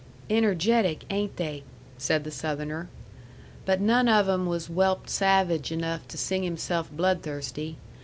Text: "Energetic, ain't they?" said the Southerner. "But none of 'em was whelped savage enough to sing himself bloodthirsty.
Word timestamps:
"Energetic, 0.31 1.03
ain't 1.11 1.37
they?" 1.37 1.63
said 1.95 2.23
the 2.23 2.31
Southerner. 2.31 2.89
"But 3.67 3.81
none 3.81 4.07
of 4.09 4.27
'em 4.27 4.47
was 4.47 4.65
whelped 4.67 5.11
savage 5.11 5.71
enough 5.71 6.07
to 6.07 6.17
sing 6.17 6.41
himself 6.41 6.91
bloodthirsty. 6.91 7.77